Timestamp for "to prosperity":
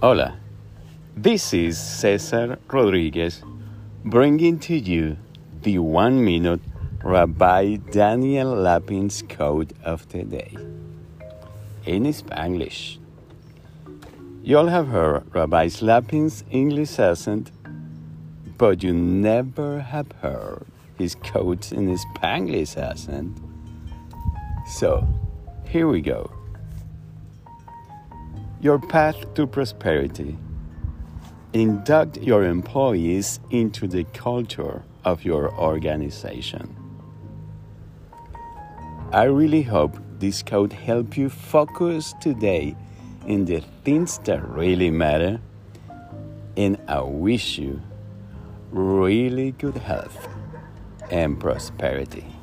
29.34-30.36